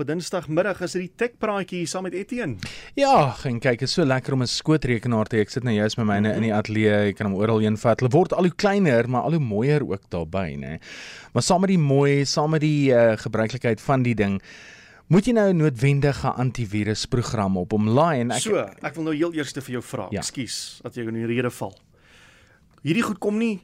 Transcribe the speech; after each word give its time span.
op 0.00 0.06
'n 0.06 0.12
Dinsdagmiddag 0.12 0.80
is 0.80 0.92
dit 0.92 1.02
die 1.02 1.12
Tech 1.16 1.36
Praatjie 1.38 1.86
saam 1.86 2.02
met 2.02 2.14
Etienne. 2.14 2.56
Ja, 2.94 3.36
en 3.44 3.58
kyk, 3.60 3.82
is 3.82 3.92
so 3.92 4.04
lekker 4.04 4.32
om 4.32 4.42
'n 4.42 4.46
skootrekenaar 4.46 5.26
te 5.26 5.36
hê. 5.36 5.40
Ek 5.40 5.50
sit 5.50 5.62
nou 5.62 5.74
juist 5.74 5.96
met 5.96 6.06
myne 6.06 6.18
mm 6.18 6.24
-hmm. 6.24 6.36
in 6.36 6.42
die 6.42 6.54
ateljee. 6.54 7.08
Ek 7.08 7.16
kan 7.16 7.26
hom 7.26 7.34
oral 7.34 7.58
heen 7.58 7.76
vat. 7.76 8.00
Hulle 8.00 8.12
word 8.12 8.32
al 8.32 8.42
hoe 8.42 8.54
kleiner, 8.54 9.08
maar 9.08 9.22
al 9.22 9.30
hoe 9.30 9.40
mooier 9.40 9.82
ook 9.90 10.02
daarbey, 10.08 10.56
nê. 10.56 10.80
Maar 11.32 11.42
saam 11.42 11.60
met 11.60 11.68
die 11.68 11.78
mooi, 11.78 12.24
saam 12.24 12.50
met 12.50 12.60
die 12.60 12.92
uh, 12.92 13.16
gebruiklikheid 13.16 13.80
van 13.80 14.02
die 14.02 14.14
ding 14.14 14.42
Moet 15.10 15.26
jy 15.26 15.32
nou 15.32 15.52
'n 15.52 16.32
antivirusprogram 16.36 17.56
op 17.56 17.70
hom 17.72 17.88
laai 17.88 18.20
en 18.20 18.30
ek 18.30 18.40
So, 18.40 18.56
ek 18.58 18.94
wil 18.94 19.04
nou 19.04 19.14
heel 19.14 19.32
eers 19.32 19.52
vir 19.52 19.70
jou 19.70 19.82
vra. 19.82 20.06
Ja. 20.10 20.20
Ekskuus 20.20 20.80
dat 20.82 20.94
jy 20.94 21.02
in 21.02 21.14
die 21.14 21.26
rede 21.26 21.50
val. 21.50 21.74
Hierdie 22.82 23.02
goed 23.02 23.18
kom 23.18 23.38
nie 23.38 23.60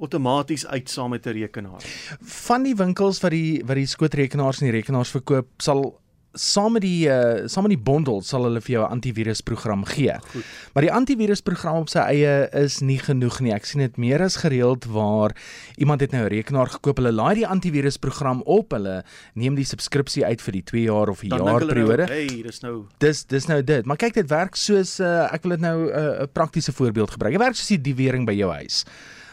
outomaties 0.00 0.66
uit 0.66 0.90
saam 0.90 1.10
met 1.10 1.26
'n 1.26 1.36
rekenaar. 1.36 1.82
Van 2.20 2.62
die 2.62 2.74
winkels 2.74 3.20
wat 3.20 3.30
die 3.30 3.62
wat 3.66 3.76
die 3.76 3.86
skootrekenaars 3.86 4.60
en 4.60 4.70
die 4.70 4.78
rekenaars 4.78 5.10
verkoop, 5.10 5.48
sal 5.58 6.00
saam 6.38 6.76
met 6.76 6.84
die 6.84 7.08
uh, 7.10 7.46
saam 7.50 7.66
met 7.66 7.74
die 7.74 7.82
bondel 7.82 8.20
sal 8.22 8.44
hulle 8.46 8.60
vir 8.62 8.72
jou 8.76 8.84
'n 8.84 8.90
antivirusprogram 8.98 9.84
gee. 9.84 10.14
Goed. 10.32 10.44
Maar 10.74 10.82
die 10.82 10.92
antivirusprogram 10.92 11.76
op 11.82 11.88
sy 11.88 11.98
eie 11.98 12.48
is 12.52 12.80
nie 12.80 12.98
genoeg 12.98 13.40
nie. 13.40 13.52
Ek 13.52 13.64
sien 13.64 13.80
dit 13.80 13.96
meer 13.96 14.22
as 14.22 14.36
gereeld 14.36 14.84
waar 14.84 15.34
iemand 15.76 16.00
het 16.00 16.12
nou 16.12 16.24
'n 16.24 16.28
rekenaar 16.28 16.68
gekoop, 16.68 16.96
hulle 16.96 17.12
laai 17.12 17.34
die 17.34 17.46
antivirusprogram 17.46 18.42
op, 18.42 18.70
hulle 18.70 19.04
neem 19.34 19.54
die 19.54 19.64
subskripsie 19.64 20.24
uit 20.24 20.40
vir 20.40 20.52
die 20.52 20.62
2 20.62 20.82
jaar 20.82 21.08
of 21.08 21.22
'n 21.22 21.28
jaar 21.28 21.66
periode. 21.66 22.06
Nou, 22.06 22.14
hey, 22.14 22.42
dis 22.42 22.60
nou 22.60 22.86
Dis 22.98 23.24
dis 23.24 23.46
nou 23.46 23.62
dit. 23.62 23.84
Maar 23.84 23.96
kyk 23.96 24.14
dit 24.14 24.28
werk 24.28 24.54
soos 24.54 25.00
uh, 25.00 25.32
ek 25.32 25.42
wil 25.42 25.50
dit 25.50 25.60
nou 25.60 25.90
eh, 25.90 26.02
'n 26.02 26.22
uh, 26.22 26.26
praktiese 26.32 26.72
voorbeeld 26.72 27.10
gebruik. 27.10 27.32
Dit 27.32 27.42
werk 27.42 27.56
soos 27.56 27.68
die 27.68 27.80
diewering 27.80 28.26
by 28.26 28.32
jou 28.32 28.52
huis. 28.52 28.84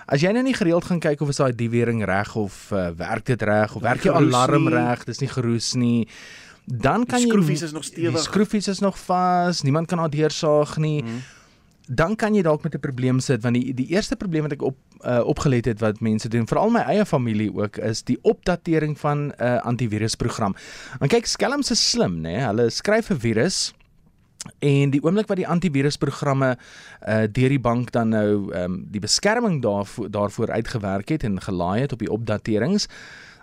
As 0.07 0.23
jy 0.23 0.31
nou 0.31 0.43
nie 0.45 0.55
gereeld 0.55 0.85
gaan 0.87 1.01
kyk 1.03 1.21
of 1.21 1.29
is 1.33 1.39
daai 1.41 1.55
diewering 1.55 2.03
reg 2.07 2.35
of 2.39 2.69
uh, 2.71 2.89
werk 2.95 3.25
dit 3.27 3.41
reg 3.41 3.73
of 3.75 3.83
werk 3.83 4.05
jou 4.07 4.13
alarm 4.15 4.69
reg, 4.71 5.03
dis 5.03 5.19
nie 5.19 5.31
geroes 5.31 5.73
nie. 5.75 6.07
Dan 6.67 7.03
kan 7.07 7.19
jy 7.19 7.27
skroefies 7.27 7.63
is 7.67 7.73
nog 7.75 7.83
stewig. 7.83 8.15
Die 8.15 8.23
skroefies 8.23 8.67
is 8.71 8.79
nog 8.83 8.95
vas, 8.99 9.63
niemand 9.67 9.87
kan 9.91 9.99
daar 9.99 10.11
deursaag 10.11 10.77
nie. 10.83 11.01
Mm. 11.03 11.19
Dan 11.87 12.15
kan 12.19 12.35
jy 12.35 12.41
dalk 12.43 12.63
met 12.63 12.75
'n 12.75 12.79
probleem 12.79 13.19
sit 13.19 13.43
want 13.43 13.55
die 13.55 13.73
die 13.73 13.87
eerste 13.95 14.15
probleem 14.15 14.43
wat 14.43 14.55
ek 14.55 14.63
op 14.63 14.77
uh, 15.03 15.23
opgelet 15.23 15.65
het 15.65 15.79
wat 15.79 15.99
mense 15.99 16.27
doen, 16.29 16.47
veral 16.47 16.69
my 16.69 16.83
eie 16.87 17.05
familie 17.05 17.51
ook, 17.53 17.77
is 17.77 18.03
die 18.03 18.19
opdatering 18.21 18.99
van 18.99 19.27
'n 19.27 19.33
uh, 19.39 19.59
antivirusprogram. 19.63 20.55
Want 20.99 21.11
kyk, 21.11 21.25
skelms 21.25 21.71
is 21.71 21.89
slim, 21.89 22.21
né? 22.21 22.47
Hulle 22.47 22.69
skryf 22.69 23.11
'n 23.11 23.19
virus 23.19 23.73
En 24.59 24.89
die 24.93 25.03
oomblik 25.03 25.27
wat 25.27 25.39
die 25.41 25.47
antivirusprogramme 25.47 26.55
uh 27.07 27.23
deur 27.31 27.49
die 27.49 27.61
bank 27.61 27.91
dan 27.91 28.09
nou 28.09 28.53
um, 28.55 28.83
die 28.91 29.01
beskerming 29.01 29.61
daarvoor 29.61 30.11
daarvoor 30.11 30.51
uitgewerk 30.51 31.09
het 31.09 31.23
en 31.23 31.41
gelaai 31.41 31.81
het 31.81 31.93
op 31.93 31.99
die 31.99 32.11
opdaterings, 32.11 32.87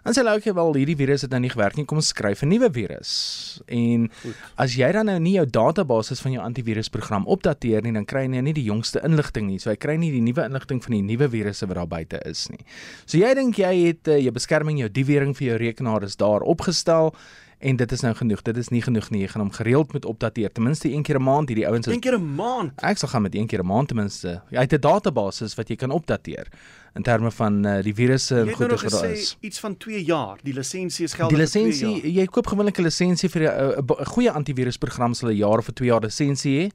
dan 0.04 0.12
sê 0.12 0.20
hulle 0.20 0.34
ook 0.36 0.56
wel 0.56 0.74
hierdie 0.76 0.96
virus 0.96 1.22
het 1.24 1.30
nou 1.32 1.40
nie 1.40 1.50
gewerk 1.50 1.78
nie, 1.78 1.86
kom 1.88 1.96
ons 1.96 2.10
skryf 2.12 2.42
'n 2.42 2.48
nuwe 2.48 2.68
virus. 2.72 3.60
En 3.66 4.10
Goed. 4.22 4.34
as 4.56 4.74
jy 4.76 4.92
dan 4.92 5.06
nou 5.06 5.18
nie 5.18 5.32
jou 5.32 5.46
database 5.46 6.16
van 6.16 6.32
jou 6.32 6.42
antivirusprogram 6.44 7.26
opdateer 7.26 7.82
nie, 7.82 7.92
dan 7.92 8.04
kry 8.04 8.22
jy 8.22 8.28
nou 8.28 8.42
nie 8.42 8.52
die 8.52 8.64
jongste 8.64 9.00
inligting 9.04 9.46
nie. 9.46 9.58
So 9.58 9.70
jy 9.70 9.76
kry 9.76 9.96
nie 9.96 10.10
die 10.10 10.20
nuwe 10.20 10.44
inligting 10.44 10.82
van 10.82 10.92
die 10.92 11.02
nuwe 11.02 11.28
virusse 11.28 11.66
wat 11.66 11.76
daar 11.76 11.88
buite 11.88 12.20
is 12.24 12.48
nie. 12.50 12.60
So 13.06 13.18
jy 13.18 13.34
dink 13.34 13.56
jy 13.56 13.86
het 13.86 14.08
uh, 14.08 14.18
jou 14.18 14.32
beskerming, 14.32 14.78
jou 14.78 14.88
diewering 14.88 15.34
vir 15.36 15.46
jou 15.46 15.56
rekenaar 15.56 16.02
is 16.02 16.16
daar 16.16 16.40
opgestel 16.42 17.14
en 17.58 17.76
dit 17.76 17.92
is 17.92 18.00
nou 18.00 18.14
genoeg. 18.14 18.42
Dit 18.42 18.56
is 18.56 18.68
nie 18.68 18.82
genoeg 18.82 19.10
nie. 19.10 19.20
Jy 19.20 19.28
gaan 19.28 19.42
hom 19.42 19.52
gereeld 19.52 19.92
moet 19.92 20.04
opdateer. 20.04 20.52
Ten 20.52 20.62
minste 20.62 20.92
een 20.92 21.02
keer 21.02 21.18
'n 21.18 21.22
maand 21.22 21.48
hierdie 21.48 21.66
ouens. 21.68 21.86
Een 21.86 22.00
keer 22.00 22.18
'n 22.18 22.34
maand. 22.34 22.80
Ek 22.80 22.98
sal 22.98 23.08
gaan 23.08 23.22
met 23.22 23.34
een 23.34 23.46
keer 23.46 23.62
'n 23.62 23.66
maand 23.66 23.88
ten 23.88 23.96
minste. 23.96 24.42
Jy 24.50 24.60
het 24.60 24.72
'n 24.72 24.80
database 24.80 25.54
wat 25.56 25.68
jy 25.68 25.76
kan 25.76 25.90
opdateer 25.90 26.46
in 26.94 27.02
terme 27.02 27.30
van 27.30 27.66
uh, 27.66 27.82
die 27.82 27.94
virusse 27.94 28.36
en 28.40 28.52
goeie 28.52 28.70
wat 28.70 28.90
daar 28.90 29.10
is. 29.10 29.36
Iets 29.40 29.60
van 29.60 29.76
2 29.76 30.04
jaar. 30.04 30.38
Die 30.42 30.54
lisensie 30.54 31.04
is 31.04 31.12
geldig 31.12 31.38
vir 31.38 31.46
2 31.46 31.62
jaar. 31.62 31.70
Die 31.70 31.82
lisensie, 31.82 32.12
jy 32.12 32.26
koop 32.26 32.46
gewoonlik 32.46 32.78
'n 32.78 32.82
lisensie 32.82 33.28
vir 33.28 33.42
'n 33.42 33.46
uh, 33.46 33.98
uh, 33.98 34.06
goeie 34.06 34.30
antivirusprogram 34.30 35.14
sal 35.14 35.28
'n 35.28 35.36
jaar 35.36 35.58
of 35.58 35.70
2 35.72 35.88
jaar 35.88 36.00
lisensie 36.00 36.58
hê 36.60 36.70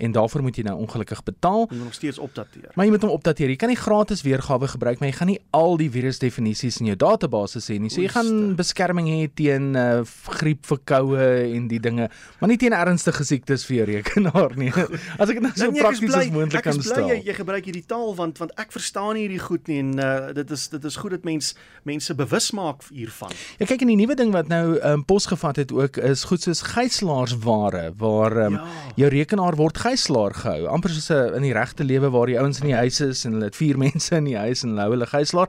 en 0.00 0.12
daarvoor 0.16 0.42
moet 0.42 0.56
jy 0.56 0.64
nou 0.66 0.76
ongelukkig 0.84 1.22
betaal. 1.26 1.66
Jy 1.68 1.76
moet 1.76 1.90
nog 1.90 1.98
steeds 1.98 2.18
opdateer. 2.18 2.70
Maar 2.74 2.88
jy 2.88 2.94
moet 2.94 3.06
hom 3.06 3.14
opdateer. 3.14 3.52
Jy 3.52 3.58
kan 3.60 3.72
nie 3.72 3.78
gratis 3.78 4.22
weergawe 4.26 4.68
gebruik, 4.74 5.00
maar 5.00 5.10
jy 5.10 5.16
gaan 5.18 5.30
nie 5.32 5.38
al 5.56 5.76
die 5.80 5.90
virusdefinisies 5.92 6.80
in 6.80 6.90
jou 6.92 6.96
database 7.00 7.62
hê 7.66 7.78
nie. 7.80 7.90
So 7.92 8.02
jy 8.02 8.10
gaan 8.14 8.54
beskerming 8.58 9.10
hê 9.10 9.20
teen 9.34 9.74
uh, 9.78 10.00
griep, 10.40 10.64
verkoue 10.68 11.28
en 11.50 11.68
die 11.70 11.80
dinge, 11.82 12.08
maar 12.40 12.52
nie 12.52 12.58
teen 12.60 12.76
ernstige 12.76 13.26
siektes 13.26 13.66
vir 13.68 13.80
jou 13.80 13.88
rekenaar 13.92 14.56
nie. 14.60 14.72
As 15.20 15.28
ek 15.28 15.38
dit 15.38 15.44
nou 15.44 15.52
so 15.54 15.70
nee, 15.70 15.82
prakties 15.82 16.14
as 16.16 16.32
moontlik 16.32 16.64
kan 16.66 16.78
stel. 16.78 16.84
Ek 16.84 16.90
is 16.90 16.94
bly 16.96 17.14
jy, 17.14 17.18
jy 17.28 17.36
gebruik 17.38 17.68
hierdie 17.70 17.84
taal 17.88 18.14
want 18.18 18.40
want 18.42 18.54
ek 18.60 18.72
verstaan 18.74 19.18
hierdie 19.20 19.40
goed 19.42 19.68
nie 19.70 19.80
en 19.82 19.92
uh, 20.00 20.30
dit 20.36 20.54
is 20.56 20.66
dit 20.72 20.88
is 20.90 20.98
goed 21.00 21.14
dat 21.16 21.26
mens 21.28 21.52
mense 21.88 22.14
bewus 22.16 22.50
maak 22.56 22.84
hiervan. 22.88 23.34
Ja 23.60 23.68
kyk 23.70 23.84
en 23.84 23.92
die 23.92 23.98
nuwe 24.00 24.16
ding 24.18 24.32
wat 24.34 24.50
nou 24.52 24.78
um, 24.78 25.04
posgevat 25.08 25.60
het 25.62 25.74
ook 25.74 26.00
is 26.10 26.24
goed 26.30 26.44
soos 26.44 26.62
gijslaarsware 26.72 27.90
waar 28.00 28.36
um, 28.46 28.58
ja. 28.58 28.66
jou 29.04 29.10
rekenaar 29.12 29.58
word 29.60 29.80
gijslaar 29.90 30.34
gehou. 30.34 30.66
Amper 30.70 30.90
soos 30.90 31.10
'n 31.10 31.34
in 31.34 31.42
die 31.42 31.52
regte 31.52 31.84
lewe 31.84 32.10
waar 32.10 32.26
die 32.26 32.38
ouens 32.38 32.60
in 32.60 32.66
die 32.66 32.76
huis 32.76 33.00
is 33.00 33.24
en 33.24 33.32
hulle 33.32 33.44
het 33.44 33.56
vier 33.56 33.78
mense 33.86 34.14
in 34.16 34.24
die 34.24 34.36
huis 34.36 34.62
en 34.62 34.70
hulle 34.70 34.80
hou 34.82 34.90
hulle 34.90 35.06
gijslaar. 35.06 35.48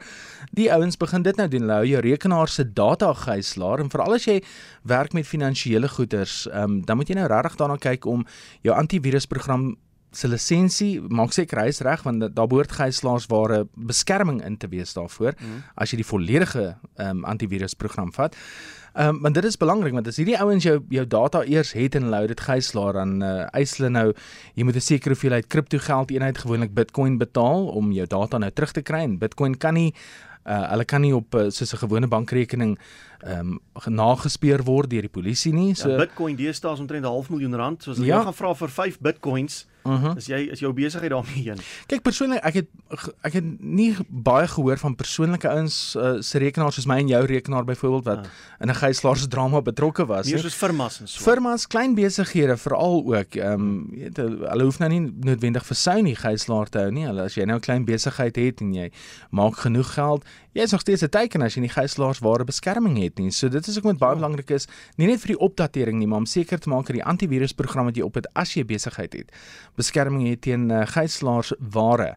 Die 0.51 0.71
ouens 0.73 0.97
begin 0.97 1.21
dit 1.21 1.35
nou 1.35 1.47
doen. 1.47 1.61
Hulle 1.61 1.73
hou 1.73 1.85
jou 1.85 2.01
rekenaar 2.01 2.47
se 2.47 2.73
data 2.73 3.13
gijslaar 3.13 3.79
en 3.79 3.89
veral 3.89 4.13
as 4.13 4.25
jy 4.25 4.41
werk 4.83 5.13
met 5.13 5.27
finansiële 5.27 5.87
goederes, 5.87 6.47
um, 6.53 6.81
dan 6.85 6.97
moet 6.97 7.07
jy 7.07 7.15
nou 7.15 7.27
regtig 7.27 7.55
daarna 7.55 7.77
kyk 7.77 8.05
om 8.05 8.25
jou 8.61 8.75
antivirusprogram 8.75 9.75
se 10.11 10.27
lisensie 10.27 10.99
maak 11.07 11.33
seker 11.33 11.63
hy 11.63 11.69
is 11.71 11.81
reg 11.87 12.03
want 12.03 12.23
daar 12.35 12.49
behoort 12.51 12.71
gijslaarsware 12.75 13.63
beskerming 13.75 14.41
in 14.43 14.57
te 14.57 14.67
wees 14.67 14.93
daarvoor 14.93 15.37
mm. 15.37 15.63
as 15.75 15.91
jy 15.93 16.01
die 16.01 16.07
volledige 16.07 16.75
um, 16.99 17.25
antivirusprogram 17.25 18.11
vat. 18.17 18.35
Ehm 18.91 19.15
um, 19.15 19.21
want 19.23 19.35
dit 19.35 19.45
is 19.47 19.55
belangrik 19.57 19.93
want 19.95 20.07
as 20.07 20.17
hierdie 20.19 20.35
ouens 20.35 20.65
jou 20.67 20.81
jou 20.91 21.05
data 21.07 21.45
eers 21.47 21.71
het 21.71 21.95
en 21.95 22.09
hulle 22.09 22.17
hou 22.19 22.27
dit 22.27 22.41
gijslaar 22.47 22.99
dan 22.99 23.21
uh, 23.23 23.45
eis 23.55 23.77
hulle 23.77 23.89
nou 23.89 24.09
jy 24.55 24.65
moet 24.67 24.75
'n 24.75 24.83
sekere 24.83 25.15
hoeveelheid 25.15 25.47
kripto 25.47 25.79
geld 25.79 26.11
eenheid 26.11 26.37
gewoonlik 26.37 26.73
Bitcoin 26.73 27.17
betaal 27.17 27.71
om 27.71 27.91
jou 27.91 28.07
data 28.07 28.37
nou 28.37 28.51
terug 28.51 28.71
te 28.71 28.81
kry 28.81 28.99
en 29.07 29.17
Bitcoin 29.17 29.57
kan 29.57 29.73
nie 29.73 29.93
uh, 30.45 30.69
hulle 30.71 30.85
kan 30.85 31.01
nie 31.01 31.13
op 31.15 31.35
uh, 31.35 31.49
soos 31.49 31.73
'n 31.73 31.87
gewone 31.87 32.07
bankrekening 32.07 32.77
ehm 33.23 33.59
um, 33.85 33.95
nagespeur 33.95 34.63
word 34.63 34.89
deur 34.89 35.01
die 35.01 35.09
polisie 35.09 35.53
nie. 35.53 35.67
Ja, 35.67 35.75
so 35.75 35.89
ja, 35.89 35.97
Bitcoin 35.97 36.35
deesdae 36.35 36.73
is 36.73 36.79
omtrent 36.79 37.05
'n 37.05 37.07
half 37.07 37.29
miljoen 37.29 37.55
rand. 37.55 37.83
So 37.83 37.91
as 37.91 37.97
jy 37.97 38.05
ja. 38.05 38.23
gaan 38.23 38.33
vra 38.33 38.53
vir 38.55 38.69
5 38.69 38.99
Bitcoins, 38.99 39.67
Uh 39.83 40.03
-huh. 40.03 40.17
Is 40.17 40.25
jy 40.25 40.39
is 40.51 40.59
jou 40.59 40.73
besigheid 40.73 41.11
daarmee 41.11 41.43
heen? 41.43 41.57
Kyk 41.85 42.01
persoonlik 42.01 42.43
ek 42.43 42.53
het 42.53 42.67
ek 43.21 43.33
het 43.33 43.43
nie 43.59 43.95
baie 44.07 44.47
gehoor 44.47 44.77
van 44.77 44.95
persoonlike 44.95 45.49
ouens 45.49 45.95
uh, 45.97 46.21
se 46.21 46.37
rekenaars 46.37 46.75
soos 46.75 46.85
my 46.85 46.97
en 46.97 47.07
jou 47.07 47.25
rekenaar 47.25 47.63
byvoorbeeld 47.63 48.03
wat 48.03 48.25
uh. 48.25 48.31
in 48.59 48.69
'n 48.69 48.75
gijslaars 48.75 49.27
drama 49.27 49.61
betrokke 49.61 50.05
was. 50.05 50.25
Nie 50.25 50.37
soos 50.37 50.53
firmas 50.53 50.99
en 50.99 51.07
so. 51.07 51.23
Firmas, 51.23 51.67
klein 51.67 51.95
besighede 51.95 52.57
veral 52.57 53.03
ook. 53.05 53.35
Ehm 53.35 53.53
um, 53.53 53.87
weet 53.91 54.17
hulle 54.17 54.63
hoef 54.63 54.79
nou 54.79 54.89
nie 54.89 55.13
noodwendig 55.19 55.65
vir 55.65 55.75
sy 55.75 55.99
nie 56.01 56.15
gijslaar 56.15 56.69
te 56.69 56.77
hou 56.79 56.91
nie. 56.91 57.05
Hulle 57.05 57.21
as 57.21 57.35
jy 57.35 57.45
nou 57.45 57.57
'n 57.57 57.61
klein 57.61 57.85
besigheid 57.85 58.35
het 58.35 58.61
en 58.61 58.73
jy 58.73 58.91
maak 59.29 59.55
genoeg 59.55 59.93
geld, 59.93 60.25
jy 60.51 60.61
is 60.61 60.71
nog 60.71 60.81
steeds 60.81 61.03
'n 61.03 61.09
teken 61.09 61.41
as 61.41 61.55
jy 61.55 61.61
nie 61.61 61.69
gijslaars 61.69 62.19
ware 62.19 62.43
beskerming 62.43 62.97
het 62.97 63.17
nie. 63.19 63.31
So 63.31 63.49
dit 63.49 63.67
is 63.67 63.77
ook 63.77 63.83
met 63.83 63.97
baie 63.97 64.15
ja. 64.15 64.19
belangrik 64.19 64.49
is, 64.49 64.67
nie 64.97 65.07
net 65.07 65.19
vir 65.19 65.27
die 65.27 65.39
opdatering 65.39 65.97
nie, 65.97 66.07
maar 66.07 66.17
om 66.17 66.25
seker 66.25 66.59
te 66.59 66.69
maak 66.69 66.85
dat 66.85 66.95
die 66.95 67.03
antivirusprogram 67.03 67.85
wat 67.85 67.95
jy 67.95 68.03
op 68.03 68.15
het 68.15 68.27
as 68.33 68.53
jy 68.53 68.65
besigheid 68.65 69.13
het 69.13 69.31
beskerming 69.75 70.27
het 70.29 70.41
teen 70.41 70.69
uh, 70.69 70.85
gijslaars 70.85 71.53
ware. 71.59 72.15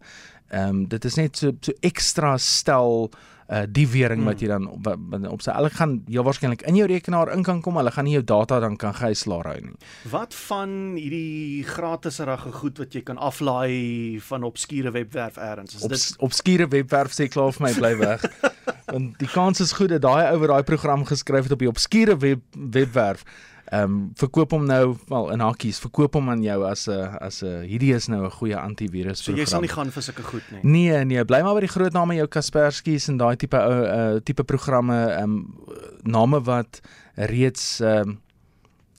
Ehm 0.49 0.69
um, 0.69 0.89
dit 0.89 1.05
is 1.05 1.15
net 1.15 1.37
so 1.37 1.53
so 1.61 1.73
ekstra 1.81 2.37
stel 2.39 3.11
uh 3.53 3.63
die 3.69 3.85
wering 3.89 4.23
hmm. 4.23 4.29
wat 4.31 4.41
jy 4.41 4.49
dan 4.49 4.67
op, 4.71 4.87
op 5.29 5.43
sy 5.45 5.53
hulle 5.53 5.69
gaan 5.75 5.99
jy 6.09 6.23
waarskynlik 6.25 6.63
in 6.69 6.79
jou 6.79 6.87
rekenaar 6.89 7.29
in 7.35 7.43
kan 7.45 7.61
kom, 7.61 7.77
hulle 7.77 7.93
gaan 7.93 8.07
nie 8.09 8.15
jou 8.17 8.25
data 8.25 8.61
dan 8.65 8.79
kan 8.81 8.95
gijslaar 8.97 9.51
hou 9.51 9.57
nie. 9.61 9.75
Wat 10.09 10.35
van 10.47 10.95
hierdie 10.97 11.65
gratiserige 11.69 12.55
goed 12.57 12.81
wat 12.81 12.97
jy 12.97 13.03
kan 13.05 13.21
aflaai 13.21 14.21
van 14.25 14.49
obskure 14.49 14.95
webwerf 14.97 15.37
eers? 15.37 15.77
Is 15.77 15.89
dit 15.93 16.25
obskure 16.25 16.69
webwerf 16.73 17.13
sê 17.13 17.29
klaar 17.29 17.53
vir 17.53 17.67
my 17.67 17.75
bly 17.77 17.93
weg. 18.01 18.25
Want 18.95 19.19
die 19.21 19.29
kans 19.29 19.61
is 19.61 19.75
goed 19.77 19.93
dat 19.93 20.05
daai 20.05 20.31
ou 20.31 20.39
wat 20.41 20.55
daai 20.55 20.65
program 20.69 21.05
geskryf 21.09 21.49
het 21.49 21.57
op 21.57 21.65
die 21.65 21.69
obskure 21.69 22.17
web 22.21 22.41
webwerf 22.55 23.25
Ehm 23.73 23.83
um, 23.83 24.11
verkoop 24.21 24.53
hom 24.53 24.67
nou 24.69 24.97
wel 25.09 25.31
in 25.33 25.41
hakkies, 25.41 25.79
verkoop 25.81 26.19
hom 26.19 26.29
aan 26.29 26.43
jou 26.45 26.59
as 26.69 26.87
'n 26.89 27.17
as 27.21 27.43
'n 27.43 27.65
hierdie 27.65 27.95
is 27.95 28.09
nou 28.09 28.25
'n 28.25 28.31
goeie 28.31 28.57
antivirus 28.57 29.23
program. 29.23 29.37
So 29.37 29.41
jy 29.41 29.47
sal 29.47 29.61
nie 29.61 29.73
gaan 29.73 29.91
vir 29.91 30.03
sulke 30.03 30.23
goed 30.23 30.51
nie. 30.51 30.61
Nee, 30.63 31.05
nee, 31.05 31.25
bly 31.25 31.43
maar 31.43 31.55
by 31.55 31.61
die 31.61 31.73
groot 31.73 31.93
name 31.93 32.15
jou 32.15 32.27
Kaspersky's 32.27 33.09
en 33.09 33.17
daai 33.17 33.37
tipe 33.37 33.57
ou 33.57 33.85
uh, 33.87 34.21
tipe 34.21 34.45
programme 34.45 34.95
ehm 34.95 35.23
um, 35.23 35.55
name 36.03 36.43
wat 36.43 36.81
reeds 37.15 37.81
ehm 37.81 38.09
um, 38.09 38.21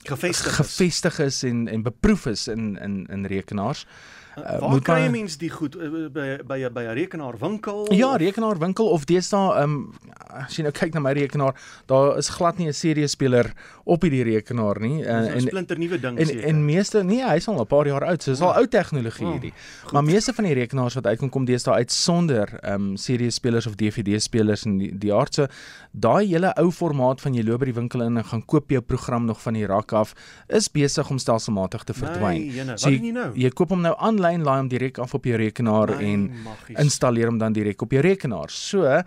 gevestig 0.06 0.56
gevestig 0.56 1.18
is 1.18 1.42
en 1.42 1.68
en 1.68 1.82
beproef 1.82 2.26
is 2.26 2.48
in 2.48 2.76
in 2.78 3.06
in 3.06 3.26
rekenaars. 3.26 3.86
Uh, 4.36 4.58
Waar 4.60 4.80
kry 4.84 4.98
jy 5.00 5.10
mens 5.10 5.38
die 5.40 5.50
goed 5.50 5.76
by 6.12 6.26
by 6.44 6.68
by 6.68 6.82
'n 6.84 6.94
rekenaarwinkel? 6.94 7.92
Ja, 7.92 8.16
rekenaarwinkel 8.16 8.88
of 8.88 9.04
deesdae 9.04 9.62
um, 9.62 9.94
as 10.44 10.56
jy 10.58 10.66
nou 10.66 10.72
kyk 10.72 10.94
na 10.94 11.00
my 11.00 11.12
rekenaar, 11.16 11.54
daar 11.90 12.16
is 12.18 12.28
glad 12.28 12.58
nie 12.58 12.68
'n 12.68 12.76
CD 12.76 13.08
speler 13.08 13.52
op 13.84 14.02
hierdie 14.02 14.24
rekenaar 14.24 14.80
nie. 14.80 15.02
Uh, 15.02 15.34
en 15.34 15.36
'n 15.36 15.40
splinter 15.40 15.78
nuwe 15.78 16.00
ding 16.00 16.18
en, 16.18 16.42
en 16.42 16.64
meeste 16.64 17.02
nee, 17.02 17.24
hy's 17.24 17.48
al 17.48 17.60
'n 17.60 17.66
paar 17.66 17.86
jaar 17.86 18.04
oud, 18.04 18.22
so 18.22 18.30
dis 18.30 18.40
al 18.40 18.54
ou 18.54 18.66
tegnologie 18.66 19.26
hierdie. 19.26 19.52
Oh, 19.86 19.92
maar 19.92 20.04
meeste 20.04 20.32
van 20.32 20.44
die 20.44 20.54
rekenaars 20.54 20.94
wat 20.94 21.06
uitkom 21.06 21.30
kom 21.30 21.44
deesdae 21.44 21.74
uit 21.74 21.90
sonder 21.92 22.58
ehm 22.62 22.74
um, 22.74 22.94
CD 22.96 23.32
spelers 23.32 23.66
of 23.66 23.74
DVD 23.74 24.20
spelers 24.22 24.64
en 24.64 24.78
die, 24.78 24.92
die 24.98 25.12
aard 25.14 25.34
so 25.34 25.46
daai 25.92 26.26
hele 26.26 26.52
ou 26.60 26.70
formaat 26.70 27.20
van 27.24 27.34
jy 27.34 27.44
loop 27.46 27.62
by 27.62 27.70
die 27.70 27.76
winkel 27.76 28.04
in 28.04 28.20
en 28.20 28.24
gaan 28.24 28.44
koop 28.44 28.70
jou 28.70 28.82
program 28.84 29.26
nog 29.28 29.40
van 29.42 29.56
die 29.58 29.66
rak 29.66 29.92
af 29.96 30.14
is 30.48 30.68
besig 30.72 31.10
om 31.10 31.18
stelselmatig 31.18 31.84
te 31.88 31.94
verdwyn. 31.96 32.40
Nee, 32.40 32.56
jene, 32.58 32.78
so 32.80 32.92
jy, 32.92 33.12
nou? 33.16 33.30
jy 33.38 33.50
koop 33.56 33.72
hom 33.74 33.84
nou 33.84 33.94
aanlyn, 34.08 34.44
laai 34.46 34.58
hom 34.60 34.72
direk 34.72 35.00
af 35.02 35.14
op 35.16 35.28
jou 35.28 35.38
rekenaar 35.40 35.96
nee, 35.96 36.12
en 36.12 36.26
magies. 36.44 36.80
installeer 36.84 37.32
hom 37.32 37.38
dan 37.42 37.56
direk 37.56 37.82
op 37.82 37.94
jou 37.96 38.02
rekenaar. 38.04 38.52
So, 38.52 38.84
ehm 38.86 39.04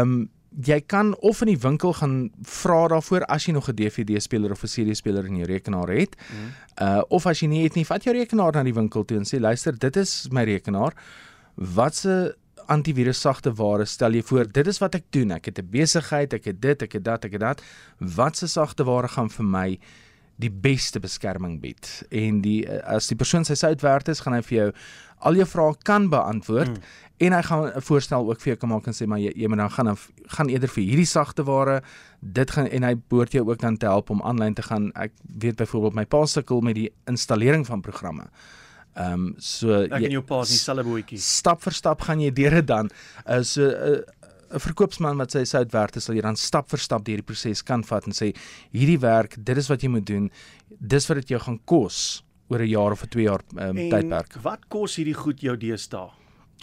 um, 0.00 0.20
jy 0.50 0.80
kan 0.86 1.14
of 1.22 1.40
in 1.40 1.52
die 1.52 1.60
winkel 1.60 1.92
gaan 1.92 2.30
vra 2.42 2.88
daarvoor 2.88 3.24
as 3.30 3.46
jy 3.46 3.52
nog 3.52 3.68
'n 3.68 3.74
DVD 3.74 4.20
speler 4.22 4.50
of 4.50 4.62
'n 4.62 4.66
CD 4.66 4.96
speler 4.96 5.26
in 5.26 5.36
jou 5.36 5.46
rekenaar 5.46 5.88
het. 5.88 6.16
Mm. 6.16 6.52
Uh 6.86 7.02
of 7.08 7.26
as 7.26 7.40
jy 7.40 7.46
nie 7.48 7.62
het 7.62 7.74
nie, 7.74 7.86
vat 7.86 8.04
jou 8.04 8.14
rekenaar 8.14 8.52
na 8.52 8.62
die 8.62 8.74
winkel 8.74 9.04
toe 9.04 9.16
en 9.16 9.24
sê 9.24 9.40
luister, 9.40 9.78
dit 9.78 9.96
is 9.96 10.28
my 10.30 10.44
rekenaar. 10.44 10.94
Wat 11.54 11.94
se 11.94 12.34
antivirus 12.70 13.20
sagte 13.20 13.52
ware 13.58 13.84
stel 13.84 14.14
jy 14.14 14.22
voor 14.22 14.50
dit 14.52 14.66
is 14.66 14.78
wat 14.78 14.94
ek 14.94 15.08
doen 15.10 15.30
ek 15.30 15.50
het 15.50 15.58
'n 15.58 15.70
besigheid 15.70 16.32
ek 16.32 16.44
het 16.44 16.60
dit 16.60 16.82
ek 16.82 16.92
het 16.92 17.04
dat 17.04 17.24
ek 17.24 17.32
het 17.32 17.40
dat 17.40 17.62
wat 17.98 18.36
se 18.36 18.46
sagte 18.46 18.84
ware 18.84 19.08
gaan 19.08 19.30
vir 19.30 19.44
my 19.44 19.78
die 20.36 20.50
beste 20.50 21.00
beskerming 21.00 21.60
bied 21.60 22.06
en 22.10 22.40
die 22.40 22.68
as 22.68 23.08
die 23.08 23.16
persoon 23.16 23.44
sy 23.44 23.54
sout 23.54 23.82
werd 23.82 24.08
is 24.08 24.20
gaan 24.20 24.34
hy 24.34 24.42
vir 24.42 24.56
jou 24.58 24.72
al 25.20 25.38
jou 25.40 25.46
vrae 25.46 25.74
kan 25.84 26.08
beantwoord 26.12 26.72
mm. 26.76 26.94
en 27.26 27.36
hy 27.36 27.42
gaan 27.48 27.66
'n 27.68 27.84
voorstel 27.88 28.28
ook 28.30 28.40
vir 28.40 28.52
jou 28.52 28.58
kan 28.60 28.68
maak 28.68 28.86
en 28.86 28.96
sê 28.96 29.06
maar 29.06 29.20
jy, 29.20 29.32
jy 29.36 29.48
moet 29.48 29.58
dan 29.58 29.70
gaan 29.70 29.96
gaan 30.36 30.48
eerder 30.48 30.68
vir 30.68 30.84
hierdie 30.84 31.10
sagte 31.10 31.44
ware 31.44 31.82
dit 32.20 32.50
gaan 32.50 32.66
en 32.66 32.82
hy 32.82 32.94
behoort 33.08 33.32
jou 33.32 33.44
ook 33.48 33.60
dan 33.60 33.76
te 33.76 33.86
help 33.86 34.10
om 34.10 34.22
aanlyn 34.22 34.54
te 34.54 34.62
gaan 34.62 34.92
ek 34.94 35.12
weet 35.24 35.56
byvoorbeeld 35.56 35.94
my 35.94 36.04
pa 36.04 36.24
sukkel 36.26 36.60
met 36.60 36.74
die 36.74 36.90
installering 37.06 37.66
van 37.66 37.80
programme 37.80 38.30
Ehm 38.98 39.12
um, 39.12 39.34
so 39.38 39.84
ek 39.86 40.02
en 40.02 40.10
jou 40.16 40.22
pa 40.26 40.40
is 40.42 40.50
dieselfde 40.50 40.82
bootjie. 40.82 41.18
Stap 41.22 41.62
vir 41.62 41.72
stap 41.76 42.00
gaan 42.02 42.20
jy 42.20 42.32
deur 42.34 42.56
dit 42.58 42.66
dan. 42.66 42.90
Uh, 43.22 43.42
so 43.42 43.62
'n 43.62 43.70
uh, 43.70 44.00
'n 44.50 44.58
verkoopsman 44.58 45.16
wat 45.16 45.30
sy 45.30 45.44
sout 45.44 45.70
werk, 45.72 45.94
sal 46.00 46.14
jy 46.14 46.22
dan 46.22 46.36
stap 46.36 46.68
vir 46.70 46.78
stap 46.82 47.04
deur 47.06 47.22
die 47.22 47.26
proses 47.26 47.62
kan 47.62 47.84
vat 47.86 48.06
en 48.06 48.12
sê 48.16 48.32
hierdie 48.74 48.98
werk, 48.98 49.36
dit 49.38 49.56
is 49.56 49.68
wat 49.70 49.82
jy 49.82 49.88
moet 49.88 50.06
doen. 50.06 50.30
Dis 50.80 51.06
wat 51.06 51.22
dit 51.22 51.28
jou 51.28 51.40
gaan 51.40 51.60
kos 51.64 52.24
oor 52.50 52.60
'n 52.60 52.68
jaar 52.68 52.92
of 52.92 53.04
'n 53.04 53.08
2 53.08 53.24
jaar 53.24 53.40
um, 53.56 53.76
tydperk. 53.76 54.34
Wat 54.42 54.68
kos 54.68 54.96
hierdie 54.96 55.14
goed 55.14 55.40
jou 55.40 55.56
deesdae? 55.56 56.10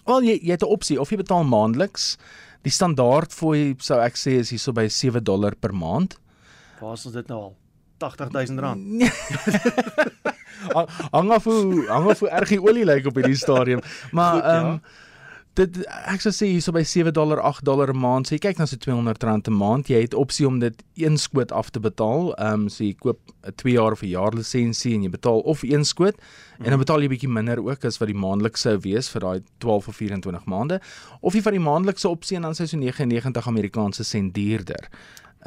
Wel 0.06 0.24
jy 0.24 0.40
jy 0.44 0.52
het 0.52 0.64
'n 0.64 0.72
opsie 0.72 1.00
of 1.00 1.10
jy 1.10 1.18
betaal 1.18 1.44
maandeliks. 1.44 2.18
Die 2.64 2.72
standaard 2.72 3.34
fooi 3.34 3.76
sou 3.80 4.00
ek 4.00 4.16
sê 4.16 4.40
is 4.40 4.50
hierso 4.50 4.74
by 4.74 4.88
7 4.88 5.24
dollar 5.24 5.56
per 5.56 5.74
maand. 5.74 6.20
Waar 6.82 6.94
is 6.94 7.04
dit 7.04 7.28
nou 7.28 7.42
al? 7.42 7.56
80000 7.98 8.60
rand. 8.60 8.84
hang 11.16 11.32
af 11.32 11.44
hoe 11.44 11.86
hang 11.88 12.10
af 12.10 12.20
hoe 12.20 12.30
erg 12.30 12.50
die 12.50 12.62
olie 12.62 12.86
lyk 12.86 13.06
op 13.08 13.16
hierdie 13.16 13.38
stadium. 13.38 13.82
Maar 14.12 14.44
ehm 14.44 14.66
ja. 14.66 14.80
Dit 15.58 15.78
ek 15.88 16.22
sou 16.24 16.32
sê 16.36 16.48
hierso 16.52 16.74
by 16.76 16.84
7 16.86 17.14
dollar 17.16 17.42
8 17.42 17.66
dollar 17.66 17.90
'n 17.94 18.00
maand. 18.00 18.28
So 18.28 18.36
jy 18.36 18.40
kyk 18.46 18.60
na 18.60 18.66
so 18.66 18.78
200 18.78 19.24
rand 19.24 19.48
'n 19.48 19.54
maand. 19.54 19.88
Jy 19.90 20.02
het 20.02 20.14
opsie 20.14 20.48
om 20.48 20.60
dit 20.60 20.84
een 20.96 21.18
skoot 21.18 21.52
af 21.52 21.70
te 21.70 21.80
betaal. 21.80 22.34
Ehm 22.36 22.54
um, 22.54 22.70
so 22.70 22.84
jy 22.84 22.94
koop 22.94 23.20
'n 23.44 23.56
2 23.56 23.74
jaar 23.74 23.92
of 23.92 24.02
'n 24.02 24.08
jaar 24.08 24.34
lisensie 24.34 24.94
en 24.94 25.04
jy 25.04 25.10
betaal 25.10 25.40
of 25.40 25.64
een 25.64 25.86
skoot 25.86 26.16
mm. 26.16 26.66
en 26.66 26.70
dan 26.70 26.80
betaal 26.80 27.02
jy 27.02 27.08
bietjie 27.08 27.30
minder 27.30 27.60
ook 27.60 27.86
as 27.86 27.98
wat 27.98 28.08
die 28.08 28.18
maandelikse 28.18 28.62
sou 28.62 28.78
wees 28.80 29.10
vir 29.10 29.22
daai 29.22 29.42
12 29.58 29.88
of 29.88 29.96
24 29.96 30.46
maande. 30.46 30.82
Of 31.22 31.34
jy 31.34 31.42
vat 31.42 31.54
die 31.54 31.60
maandelikse 31.60 32.10
opsie 32.10 32.38
en 32.38 32.42
dan 32.42 32.54
sê 32.54 32.66
so 32.68 32.78
99 32.78 33.48
Amerikaanse 33.48 34.04
sent 34.04 34.34
duurder 34.34 34.90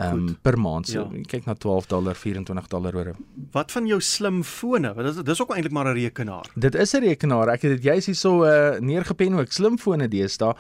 um, 0.00 0.37
per 0.43 0.58
maand. 0.58 0.88
So 0.88 1.06
ja. 1.12 1.23
kyk 1.31 1.47
na 1.49 1.55
12 1.55 1.87
dollar, 1.91 2.14
24 2.19 2.69
dollar 2.73 2.97
oor. 2.97 3.11
Wat 3.52 3.73
van 3.73 3.87
jou 3.87 4.00
slimfone? 4.00 4.94
Want 4.94 5.17
dit 5.20 5.29
is 5.35 5.43
ook 5.43 5.55
eintlik 5.55 5.73
maar 5.73 5.91
'n 5.93 5.99
rekenaar. 5.99 6.47
Dit 6.55 6.75
is 6.75 6.94
'n 6.94 7.05
rekenaar. 7.05 7.49
Ek 7.49 7.62
het 7.62 7.70
dit 7.70 7.82
juist 7.82 8.06
hierso 8.06 8.44
uh, 8.44 8.79
neergepen 8.81 9.35
ook 9.35 9.52
slimfone 9.52 10.08
deesdae. 10.08 10.55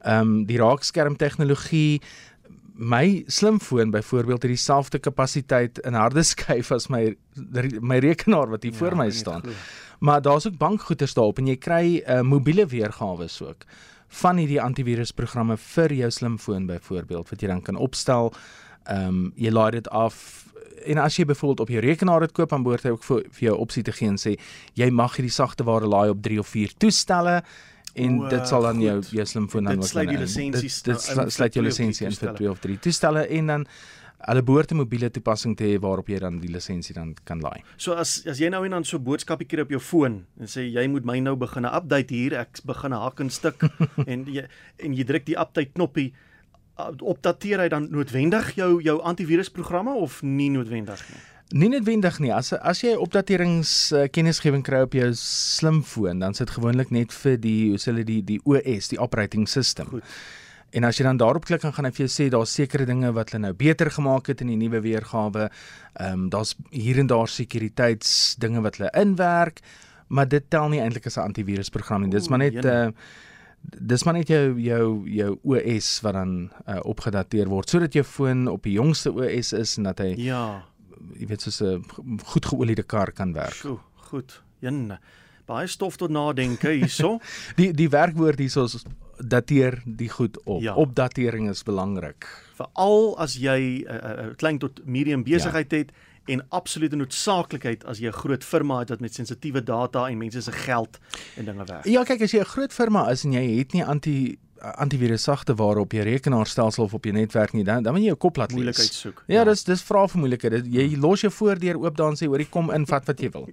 Ehm 0.00 0.20
um, 0.20 0.44
die 0.46 0.58
raakskerm 0.58 1.16
tegnologie 1.16 2.00
my 2.76 3.24
slimfoon 3.26 3.90
byvoorbeeld 3.90 4.42
het 4.42 4.50
dieselfde 4.50 4.98
kapasiteit 4.98 5.78
in 5.78 5.94
harde 5.94 6.22
skyf 6.32 6.72
as 6.72 6.88
my 6.88 7.16
my 7.80 7.98
rekenaar 7.98 8.48
wat 8.48 8.62
hier 8.62 8.72
ja, 8.72 8.78
voor 8.78 8.96
my 8.96 9.10
staan. 9.10 9.42
Maar 9.98 10.22
daar's 10.22 10.46
ook 10.46 10.58
bankgoeders 10.58 11.14
daarop 11.14 11.38
en 11.38 11.46
jy 11.46 11.56
kry 11.56 12.02
'n 12.06 12.12
uh, 12.12 12.20
mobiele 12.20 12.66
weergawe 12.66 13.28
ook 13.42 13.64
van 14.08 14.36
hierdie 14.36 14.60
antivirusprogramme 14.62 15.56
vir 15.56 15.92
jou 15.92 16.10
slimfoon 16.10 16.66
byvoorbeeld 16.66 17.28
wat 17.30 17.40
jy 17.40 17.48
dan 17.48 17.62
kan 17.62 17.76
opstel 17.76 18.32
Ehm 18.86 19.08
um, 19.08 19.32
jy 19.36 19.50
laai 19.50 19.70
dit 19.70 19.88
af 19.88 20.46
en 20.86 20.98
as 21.02 21.16
jy 21.18 21.24
byvoorbeeld 21.26 21.60
op 21.60 21.70
jou 21.74 21.80
rekenaar 21.82 22.20
dit 22.20 22.32
koop 22.32 22.50
dan 22.50 22.62
behoort 22.62 22.84
hy 22.86 22.94
ook 22.94 23.04
vir, 23.04 23.24
vir 23.38 23.48
jou 23.48 23.56
opsie 23.64 23.82
te 23.82 23.92
gee 23.92 24.08
en 24.12 24.20
sê 24.20 24.36
jy 24.78 24.90
mag 24.94 25.16
hierdie 25.18 25.34
sagte 25.34 25.66
ware 25.66 25.88
laai 25.90 26.12
op 26.14 26.22
3 26.22 26.38
of 26.42 26.48
4 26.52 26.76
toestelle 26.78 27.42
en 27.96 28.18
o, 28.20 28.30
dit 28.30 28.48
sal 28.48 28.66
dan 28.68 28.80
jou 28.84 28.96
jou 29.18 29.26
slimfoon 29.26 29.70
dan 29.70 29.82
wat 29.82 29.90
sluit 29.90 30.12
die 30.12 30.20
lisensies 30.22 30.82
dit, 30.86 30.94
dit 30.94 31.16
nou 31.18 31.28
sluit 31.30 31.58
jou 31.58 31.64
lisensie 31.64 32.06
in 32.06 32.18
vir 32.20 32.34
2 32.38 32.50
of 32.50 32.60
3 32.62 32.78
toestelle 32.86 33.26
en 33.38 33.54
dan 33.54 33.66
hulle 34.26 34.42
behoort 34.42 34.72
'n 34.72 34.76
mobiele 34.76 35.10
toepassing 35.10 35.56
te 35.56 35.64
hê 35.64 35.80
waarop 35.80 36.08
jy 36.08 36.18
dan 36.18 36.38
die 36.40 36.50
lisensie 36.50 36.94
dan 36.94 37.14
kan 37.24 37.40
laai. 37.40 37.62
So 37.76 37.92
as 37.92 38.26
as 38.26 38.38
jy 38.38 38.48
nou 38.48 38.64
en 38.64 38.70
dan 38.70 38.84
so 38.84 38.98
boodskapie 38.98 39.46
kry 39.46 39.60
op 39.60 39.70
jou 39.70 39.80
foon 39.80 40.24
en 40.40 40.46
sê 40.46 40.64
jy 40.72 40.86
moet 40.88 41.04
my 41.04 41.18
nou 41.20 41.36
begin 41.36 41.66
'n 41.66 41.74
update 41.74 42.14
hier, 42.14 42.34
ek 42.34 42.60
begin 42.64 42.92
hak 42.92 43.20
en 43.20 43.30
stuk 43.30 43.62
en 44.12 44.24
jy 44.24 44.46
en 44.78 44.94
jy 44.94 45.04
druk 45.04 45.26
die 45.26 45.38
update 45.38 45.72
knoppie 45.74 46.12
opdateer 47.00 47.64
hy 47.64 47.68
dan 47.72 47.88
noodwendig 47.90 48.54
jou 48.54 48.82
jou 48.82 49.00
antivirusprogramme 49.02 49.94
of 49.94 50.22
nie 50.22 50.50
noodwendig 50.50 51.02
nie? 51.08 51.22
Nie 51.54 51.68
noodwendig 51.70 52.18
nie. 52.18 52.32
As 52.34 52.52
as 52.52 52.80
jy 52.82 52.96
opdaterings 52.98 53.92
uh, 53.94 54.08
kennisgewing 54.10 54.64
kry 54.66 54.80
op 54.82 54.96
jou 54.98 55.12
slimfoon, 55.14 56.18
dan 56.18 56.34
sit 56.34 56.50
gewoonlik 56.50 56.90
net 56.90 57.14
vir 57.14 57.36
die 57.38 57.70
hoe 57.70 57.78
sê 57.78 57.92
hulle 57.92 58.02
die 58.06 58.22
die 58.26 58.40
OS, 58.44 58.90
die 58.90 58.98
operating 58.98 59.46
system. 59.48 59.92
Goed. 59.94 60.16
En 60.74 60.84
as 60.84 60.98
jy 60.98 61.06
dan 61.06 61.20
daarop 61.22 61.46
klik, 61.46 61.62
dan 61.62 61.72
gaan 61.72 61.86
hy 61.86 61.92
vir 61.94 62.04
jou 62.04 62.10
sê 62.10 62.26
daar's 62.34 62.52
sekere 62.58 62.84
dinge 62.88 63.12
wat 63.14 63.30
hulle 63.30 63.46
nou 63.46 63.52
beter 63.54 63.92
gemaak 63.94 64.26
het 64.32 64.42
in 64.42 64.50
die 64.52 64.58
nuwe 64.64 64.82
weergawe. 64.84 65.46
Ehm 65.46 66.26
um, 66.26 66.26
daar's 66.34 66.56
hier 66.74 66.98
en 66.98 67.06
daar 67.06 67.30
sekuriteitsdinge 67.30 68.64
wat 68.66 68.80
hulle 68.80 68.90
inwerk, 68.98 69.62
maar 70.08 70.28
dit 70.28 70.44
tel 70.50 70.68
nie 70.68 70.82
eintlik 70.82 71.06
as 71.06 71.16
'n 71.16 71.30
antivirusprogram 71.30 72.02
nie. 72.02 72.10
Dit 72.10 72.20
is 72.20 72.28
maar 72.28 72.42
net 72.42 72.58
'n 72.58 72.66
uh, 72.66 72.90
dis 73.66 74.04
maar 74.04 74.14
net 74.14 74.28
jou 74.28 74.60
jou 74.60 75.08
jou 75.08 75.38
OS 75.42 76.00
wat 76.02 76.14
dan 76.14 76.50
uh, 76.68 76.80
opgedateer 76.84 77.48
word 77.48 77.70
sodat 77.70 77.92
jou 77.92 78.04
foon 78.04 78.46
op 78.48 78.62
die 78.62 78.76
jongste 78.76 79.12
OS 79.12 79.52
is 79.52 79.76
en 79.76 79.90
dat 79.90 79.98
hy 79.98 80.14
ja 80.18 80.62
jy 81.14 81.28
weet 81.30 81.44
soos 81.44 81.60
'n 81.62 81.84
goed 82.24 82.46
geoliede 82.46 82.82
kar 82.82 83.12
kan 83.12 83.32
werk. 83.32 83.60
Goed, 83.60 83.80
goed. 83.94 84.42
Een 84.60 84.98
baie 85.46 85.66
stof 85.66 85.96
tot 85.96 86.10
nadenke 86.10 86.70
hierso. 86.70 87.18
die 87.60 87.72
die 87.72 87.88
werkwoord 87.88 88.38
hierso 88.38 88.64
is 88.64 88.84
dateer 89.18 89.82
die 89.84 90.08
goed 90.08 90.38
op. 90.44 90.62
Ja. 90.62 90.74
Opdatering 90.74 91.48
is 91.50 91.62
belangrik. 91.62 92.26
Veral 92.56 93.18
as 93.18 93.36
jy 93.36 93.84
'n 93.84 93.88
uh, 93.88 94.26
uh, 94.26 94.34
klein 94.36 94.58
tot 94.58 94.80
medium 94.84 95.22
besigheid 95.24 95.70
ja. 95.70 95.78
het 95.78 95.92
en 96.26 96.42
absolute 96.48 96.96
noodsaaklikheid 96.96 97.84
as 97.84 97.98
jy 97.98 98.08
'n 98.08 98.12
groot 98.22 98.44
firma 98.44 98.78
het 98.78 98.88
wat 98.88 99.00
met 99.00 99.14
sensitiewe 99.14 99.62
data 99.62 100.08
en 100.08 100.18
mense 100.18 100.42
se 100.42 100.52
geld 100.52 100.98
en 101.36 101.44
dinge 101.44 101.64
werk. 101.64 101.84
Ja, 101.84 102.04
kyk 102.04 102.22
as 102.22 102.32
jy 102.32 102.40
'n 102.40 102.44
groot 102.44 102.72
firma 102.72 103.10
is 103.10 103.24
en 103.24 103.32
jy 103.32 103.58
het 103.58 103.72
nie 103.72 103.84
anti 103.84 104.38
antivirus 104.60 105.22
sagte 105.22 105.54
ware 105.54 105.80
op 105.80 105.92
jou 105.92 106.04
rekenaarstelsel 106.04 106.84
of 106.84 106.94
op 106.94 107.04
jou 107.04 107.14
netwerk 107.14 107.52
nie, 107.52 107.64
dan 107.64 107.82
dan 107.82 107.92
moet 107.92 108.02
jy 108.02 108.08
jou 108.08 108.18
kop 108.18 108.36
laat 108.36 108.52
moeilikheid 108.52 108.92
soek. 108.92 109.22
Ja, 109.26 109.34
ja, 109.34 109.44
dis 109.44 109.64
dis 109.64 109.82
vra 109.82 110.06
vir 110.08 110.20
moeilikheid. 110.20 110.66
Jy 110.72 110.96
los 111.00 111.20
jou 111.20 111.32
voordeur 111.32 111.78
oop 111.82 111.96
dan 111.96 112.16
sê 112.16 112.26
hoor, 112.26 112.44
kom 112.50 112.70
in, 112.70 112.86
vat 112.86 113.06
wat 113.06 113.20
jy 113.20 113.30
wil. 113.30 113.48